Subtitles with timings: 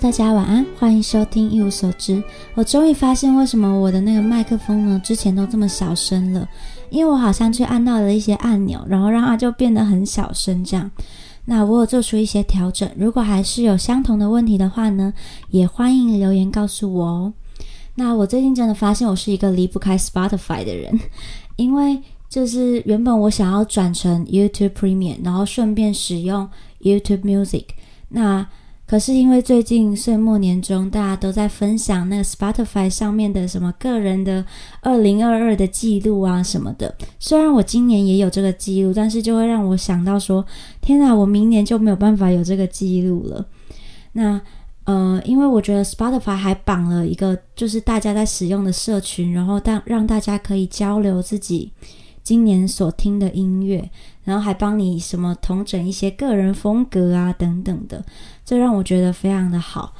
[0.00, 2.22] 大家晚安，欢迎收听一无所知。
[2.54, 6.48] 我终于发现为什么我的那个麦克风呢，之前都这么小声了，
[6.88, 10.90] 因为我好像去按到了一些按钮，然后让它就变得很小声这样。
[11.44, 15.12] 那我有做出一些调整，如果还是有相同的问题的话呢，
[15.50, 17.34] 也欢迎留言告诉我哦。
[17.96, 20.98] 那我最近真的发现我是一个离不开 Spotify 的人，
[21.56, 26.48] 因为就是原本我想要转成 YouTube Premium，然后顺便使用
[26.80, 27.66] YouTube Music，
[28.08, 28.46] 那。
[28.90, 34.44] 可是因为最近岁末年终，大家都在分享那个 Spotify 上面的什么个人的
[34.80, 36.92] 二零二二的记录啊什么的。
[37.20, 40.44] 虽然我今年也有这个记录，但是就会让我想到说，
[40.80, 43.46] 天哪，我明年就没有办法有这个记录了。
[44.14, 44.40] 那
[44.86, 51.70] 呃，因为我觉得 Spotify 还绑了一个，就是大家在使用的社群，然后让让大家可以交流自己。
[52.22, 53.90] 今年所听的音乐，
[54.24, 58.04] 然后还帮你什么统整一些个人风格啊等等的，
[58.44, 59.94] 这让我觉得非常的好。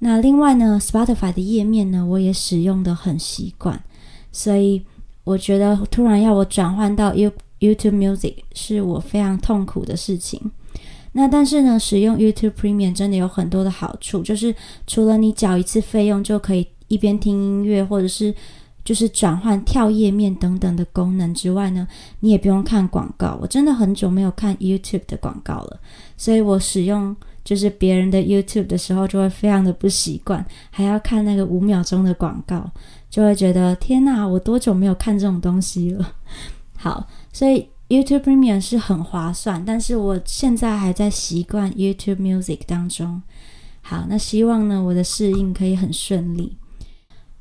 [0.00, 3.82] 那另外呢，Spotify 的页面呢，我也使用的很习惯，
[4.32, 4.82] 所以
[5.24, 10.50] 我觉得突然要我转换到 You YouTube Music 是我非常痛苦的事情。
[11.12, 14.54] 那但是呢，使用 YouTube Premium 真的有很多的好处，就是
[14.86, 18.34] 除了你缴一次费用就可以一边听音乐，或者是
[18.84, 21.86] 就是转换跳页面等等的功能之外呢，
[22.20, 23.38] 你也不用看广告。
[23.40, 25.80] 我真的很久没有看 YouTube 的广告了，
[26.16, 32.70] 所以我使用就是别人的 YouTube 的时候，就会非常的不习惯，还要看那个五秒钟的广告，
[33.08, 36.14] 就会觉得天哪，我多久没有看这种东西了？
[36.76, 43.22] 好，所以 YouTube Premium 是很划算，但是我现在还在习惯 YouTube Music 当中。
[43.80, 46.56] 好，那希望呢，我的适应可以很顺利。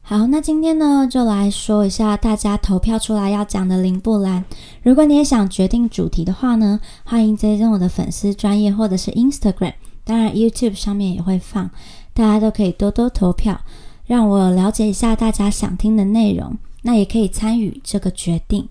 [0.04, 4.44] 好，那今天呢，就来说一下大家投票出来要讲的林布兰。
[4.82, 11.70] 如果你也想决定主题的话呢，欢迎追踪我的粉丝专业或者是 Instagram，当然 YouTube 上面也会放，
[12.14, 13.62] 大家都可以多多投票，
[14.06, 18.68] 让我了解一下大家想听的内容，那也可以参与这个决定。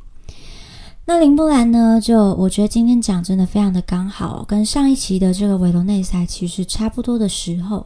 [1.12, 2.00] 那林布兰呢？
[2.00, 7.84] 就我觉得今天讲真的非常的刚好，跟上一期的这个维罗内塞其实差不多的时候。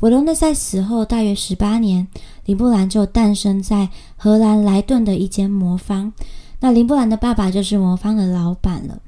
[0.00, 2.08] 维罗内塞死后大约十八年，
[2.46, 6.12] 林布兰就诞生在荷兰莱顿的一间魔方。
[6.58, 8.98] 那林布兰的爸爸就是魔方的老板了。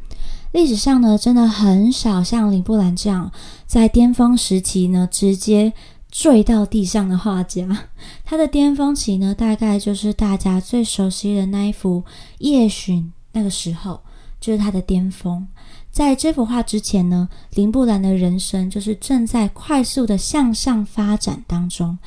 [0.52, 3.32] 历史上呢，真的很少像林布兰这样
[3.66, 5.72] 在巅峰时期呢直接
[6.08, 7.88] 坠到地上的画家。
[8.24, 12.02] 他的巅峰期呢，大概就是大家最熟悉的那一幅
[12.38, 13.02] 《夜巡》。
[13.36, 14.00] 那个时候
[14.40, 15.46] 就是他的巅峰。
[15.90, 21.98] 在这幅画之前呢，林布兰的人生就是正在快速的向上发展当中。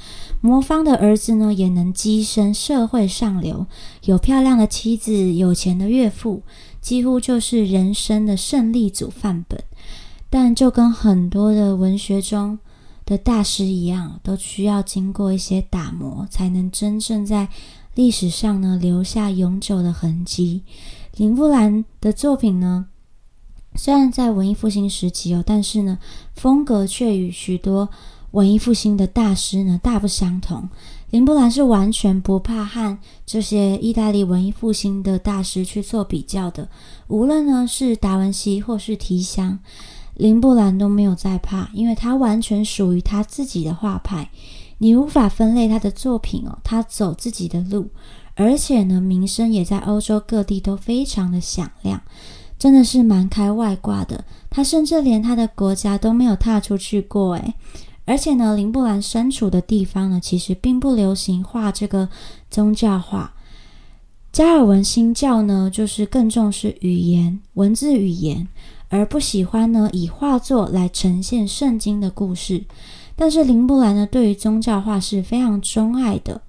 [0.42, 3.66] 魔方的儿子呢，也能跻身社会上流，
[4.06, 6.42] 有漂亮的妻子，有钱的岳父，
[6.82, 9.64] 几乎就是人生的胜利组范本。
[10.32, 12.60] 但就跟很多的文学中
[13.06, 17.48] 的大师一样，都需要经过一些打磨，才能真正在
[17.96, 20.62] 历史上呢留下永久的痕迹。
[21.20, 22.86] 林布兰的作品呢，
[23.76, 26.00] 虽然在文艺复兴时期哦，但是呢，
[26.34, 27.90] 风格却与许多
[28.32, 30.70] 文艺复兴的大师呢大不相同。
[31.10, 36.70] 林布兰是完全不怕和这些意大利文艺复兴的大师去做比较的，
[37.08, 39.60] 无论呢是达文西或是提香，
[40.14, 44.30] 林布兰都没有在怕，因为他完全属于他自己的画派，
[44.78, 47.90] 你无法分类他的作品哦，他走自己的路。
[48.42, 52.02] 而且呢，名声也在欧洲各地都非常的响亮，
[52.58, 54.24] 真的是蛮开外挂的。
[54.50, 57.54] 他甚至连他的国家都没有踏出去过，诶。
[58.06, 62.08] 而且呢，林布兰身处的地方呢，其实并不流行画这个
[62.50, 63.34] 宗教画。
[64.32, 68.48] 加尔文新教呢，就是更重视语言、文字语言，
[68.88, 72.64] 而不喜欢呢以画作来呈现圣经的故事。
[73.18, 76.42] 但是林布兰呢，对于宗教画是非常钟爱的。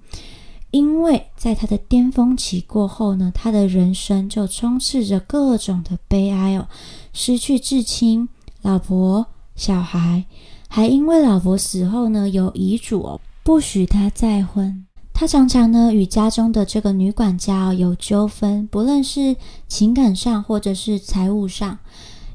[0.71, 6.67] 因为在他的巅峰期过后呢，他的人生就充斥着各种的悲哀哦，
[7.13, 8.27] 失去至亲、
[8.61, 9.25] 老婆、
[9.55, 10.25] 小孩，
[10.69, 14.85] 还因为老婆死后呢有遗嘱哦，不许他再婚。
[15.13, 19.35] 他常常呢与家中的这个女管家哦有纠纷，不论是
[19.67, 21.77] 情感上或者是财务上，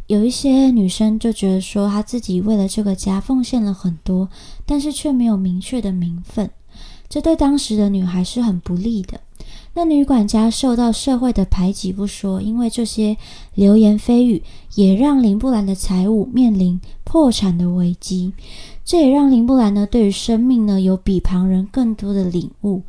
[0.09, 4.29] 有一些女生就觉得说他自己为了这个家奉献了很多，
[4.67, 6.51] 但是却没有明确的名分。
[7.09, 9.21] 这对当时的女孩是很不利的。
[9.75, 13.17] 那女管家受到社会的排挤不说，因为这些
[13.55, 14.43] 流言蜚语
[14.75, 18.33] 也让林布兰的财务面临破产的危机。
[18.85, 22.83] 这也让林布兰呢对于生命呢有比旁人更多的领悟。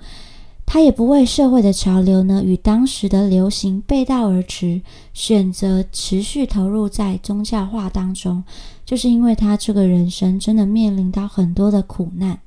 [0.65, 4.81] 他也不为社会的潮流呢与当时的流行背道而驰，
[5.13, 8.43] 选择持续投入在宗教化当中，
[8.85, 12.39] 就是因为他这个人生真的面临到很多的苦难。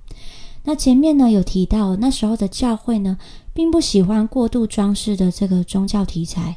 [0.64, 3.16] 那前面呢有提到，那时候的教会呢
[3.52, 6.56] 并不喜欢过度装饰的这个宗教题材，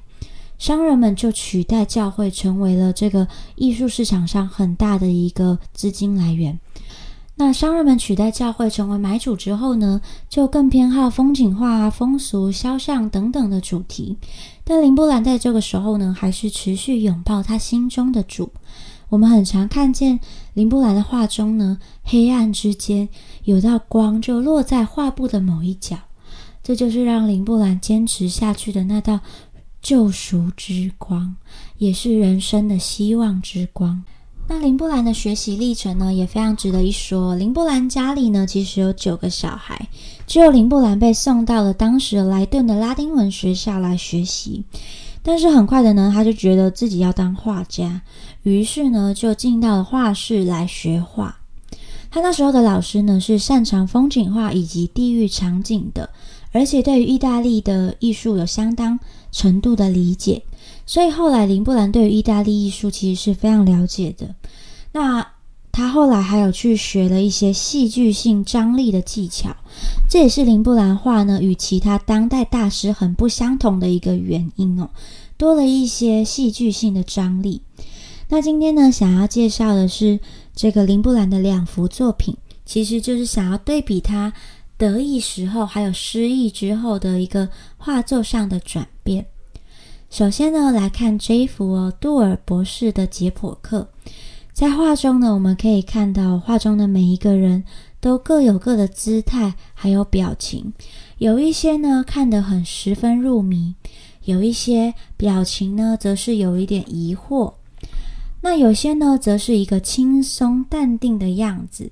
[0.58, 6.60] 商人们就取代教会成为了这个艺术市场上很大的一个资金来源。
[7.36, 14.16] 那商人们取代教会成为买主之后呢，就更偏好风景画、风俗、肖像等等的主题。
[14.64, 18.52] 但林布兰在这个时候呢，还是持续拥抱他心中的主。
[19.14, 20.20] 我们很常看见
[20.56, 23.08] 林布兰的画中呢，黑暗之间
[23.44, 25.96] 有道光就落在画布的某一角，
[26.64, 29.20] 这就是让林布兰坚持下去的那道
[29.84, 31.36] 救赎之光，
[31.78, 34.04] 也是人生的希望之光。
[34.48, 37.36] 那林布兰的学习历程呢，也非常值得一说。
[37.36, 39.88] 林布兰家里呢，其实有九个小孩，
[40.26, 44.64] 只有林布兰被送到了当时莱顿的拉丁文学校来学习。
[45.24, 48.02] 但是很快的呢，他就觉得自己要当画家，
[48.44, 51.38] 于是呢，就进到了画室来学画。
[52.12, 56.10] 他那时候的老师呢，是擅长风景画以及地域场景的，
[56.52, 59.00] 而且对于意大利的艺术有相当
[59.32, 60.44] 程度的理解。
[60.86, 64.36] 所以后来林布兰对于意大利艺术其实是非常了解的。
[64.92, 65.26] 那
[65.74, 69.56] 他后来还有去学了一些戏剧性张力的技巧，
[70.08, 74.88] 这也是林布兰画呢与其他当代大师很不相同的一个原因哦，
[75.36, 77.64] 多了一些戏剧性的张力。
[78.30, 80.20] 那今天呢，想要介绍的是
[80.56, 84.32] 这个林布兰的两幅作品，其实就是想要对比他
[84.78, 89.26] 得意时候还有失意之后的一个画作上的转变。
[90.12, 93.90] 首先呢，来看这一幅哦，杜尔博士的解剖课。
[94.54, 97.64] 在画中呢，我们可以看到画中的每一个人
[98.00, 100.72] 都各有各的姿态，还有表情。
[101.18, 103.74] 有一些呢看得很十分入迷，
[104.26, 107.52] 有一些表情呢则是有一点疑惑。
[108.42, 111.92] 那有些呢则是一个轻松淡定的样子。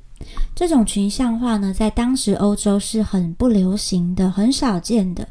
[0.54, 5.28] 这种群像画呢，在当时欧洲是很不流行的，很少见的。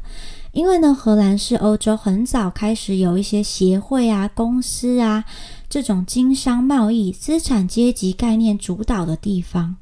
[0.53, 5.23] 因为呢，荷兰是欧洲很早开始有一些协会啊、公司啊
[5.69, 9.75] 这种经商贸易、资产阶级概念主导的地方。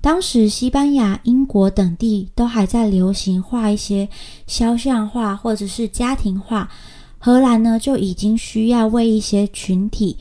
[0.00, 4.08] 当时西班牙、英国等地都还在流行画一些
[4.46, 6.68] 肖像画或者是家庭画，
[7.18, 10.16] 荷兰呢就已经需要为一些群体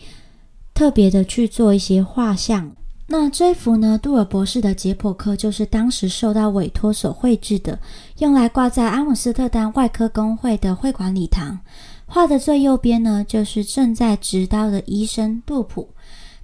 [0.74, 2.72] 特别的去做一些画像。
[3.12, 7.80] 那这幅呢，杜尔博士的解剖课就是当时受到委托所绘制的，
[8.20, 11.60] 用来挂在阿姆斯特丹外科工会的会馆礼堂。
[12.06, 15.90] 画的最右边呢，就是正在执刀的医生杜普，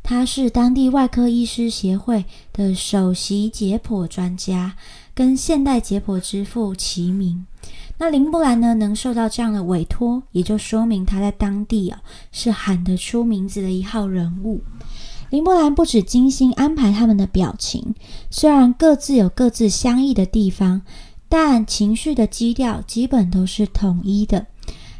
[0.01, 4.73] 他是当地外科医师协会的首席解剖专家，
[5.13, 7.45] 跟现代解剖之父齐名。
[7.99, 12.01] 那林布兰呢，能受到这样的委托，也就说明他在当地啊
[12.31, 14.61] 是喊得出名字的一号人物。
[15.35, 17.93] 林布兰不止精心安排他们的表情，
[18.29, 20.81] 虽然各自有各自相异的地方，
[21.27, 24.45] 但情绪的基调基本都是统一的。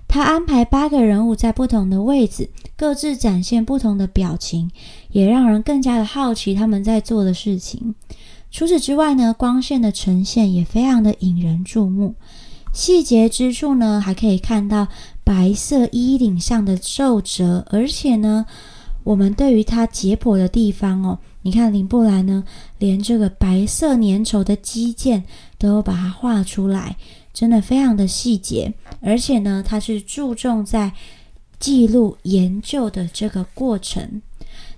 [0.09, 4.69] 他安排八个人物在不同的位置，各自展现不同的表情，
[5.11, 7.95] 也让人更加的好奇他们在做的事情。
[8.51, 12.13] 除此之外呢，光线的呈现也非常的引人注目。
[12.73, 14.89] 细节之处呢，还可以看到
[15.23, 18.45] 白色衣领上的皱褶，而且呢。
[19.05, 22.43] 我们对于他解剖的地方哦，你看林布兰呢，
[22.79, 25.21] 连这个白色粘稠的肌腱
[25.59, 26.97] 都把它画出来，
[27.31, 30.91] 真的非常的细节，而且呢，他是注重在
[31.59, 34.23] 记录研究的这个过程。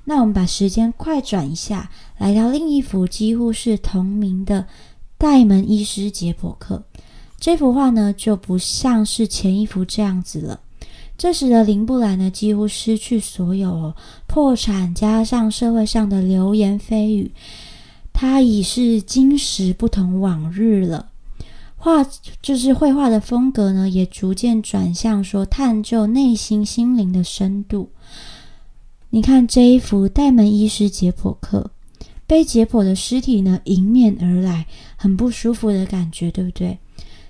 [0.04, 4.68] 那我们把时间快转一下，来到另一幅几乎是同名的
[5.18, 6.84] 戴门医师解剖课，
[7.40, 10.60] 这幅画呢就不像是前一幅这样子了。
[11.18, 13.96] 这时的林布兰呢，几乎失去所有，哦
[14.28, 17.32] 破产加上社会上的流言蜚语，
[18.14, 21.10] 他已是今时不同往日了。
[21.76, 22.06] 画
[22.42, 27.90] 就是绘画的风格呢，也逐渐转向说探究内心心灵的深度。
[29.10, 31.72] 你看这一幅戴门医师解剖课，
[32.28, 36.78] 被解剖的尸体呢迎面而来，很不舒服的感觉，对不对？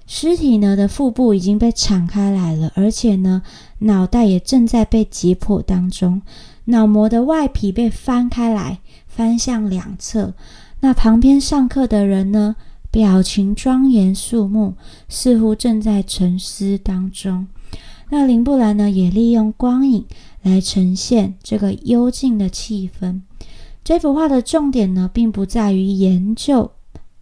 [0.07, 3.41] 尸体呢的腹部已经被敞开来了，而且呢，
[3.79, 6.21] 脑袋也正在被解剖当中。
[6.65, 10.33] 脑膜的外皮被翻开来，翻向两侧。
[10.79, 12.55] 那旁边上课的人呢，
[12.89, 14.75] 表情庄严肃穆，
[15.09, 17.47] 似乎正在沉思当中。
[18.09, 20.05] 那林布兰呢，也利用光影
[20.41, 23.21] 来呈现这个幽静的气氛。
[23.83, 26.71] 这幅画的重点呢，并不在于研究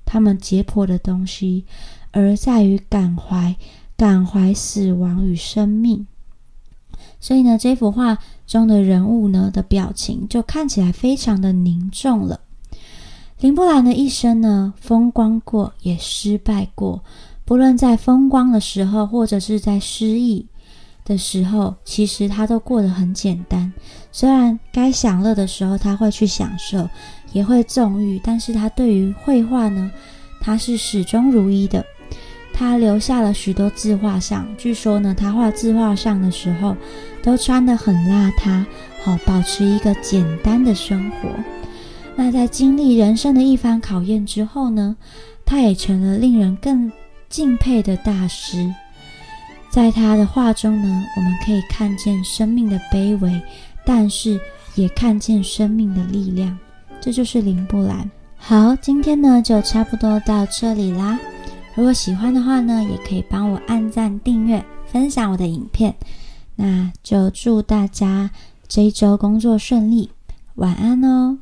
[0.06, 1.66] 他们解剖的东西。
[2.16, 3.54] 而在于感怀，
[3.98, 6.08] 感怀死亡与生命。
[7.20, 8.18] 所以呢，这幅画
[8.48, 12.40] 中的人物呢的表情就看起来非常的凝重了。
[13.42, 17.04] 林布兰的一生呢，风光过也失败过，
[17.44, 20.46] 不论在风光的时候，或者是在失意
[21.04, 23.72] 的时候，其实他都过得很简单。
[24.14, 26.88] 虽然该享乐的时候他会去享受，
[27.34, 29.92] 也会纵欲，但是他对于绘画呢，
[30.40, 31.86] 他是始终如一的。
[32.58, 36.74] 他留下了许多自画像，据说呢，他画自画像的时候
[37.22, 38.64] 都穿得很邋遢，
[39.04, 41.30] 好保持一个简单的生活。
[42.16, 44.96] 那在经历人生的一番考验之后呢，
[45.46, 46.90] 他也成了令人更
[47.28, 48.74] 敬佩的大师。
[49.70, 53.42] 在他的画中呢，我们可以看见生命的卑微，
[53.86, 54.40] 但是
[54.76, 56.58] 也看见生命的力量。
[57.02, 58.10] 这就是林布兰。
[58.38, 61.20] 好，今天呢就差不多到这里啦。
[61.76, 65.94] 如果喜欢的话呢，也可以帮我按赞、订阅、分享我的影片。
[66.56, 68.32] 那就祝大家
[68.66, 70.10] 这一周工作顺利，
[70.56, 71.38] 晚安哦。